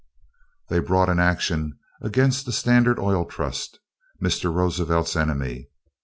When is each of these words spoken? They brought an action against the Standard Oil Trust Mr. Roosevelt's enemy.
They 0.69 0.79
brought 0.79 1.09
an 1.09 1.19
action 1.19 1.77
against 2.01 2.47
the 2.47 2.51
Standard 2.51 2.97
Oil 2.97 3.23
Trust 3.23 3.77
Mr. 4.19 4.51
Roosevelt's 4.51 5.15
enemy. 5.15 5.69